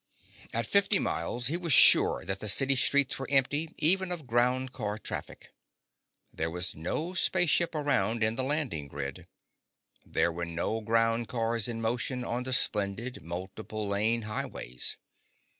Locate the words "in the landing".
8.23-8.87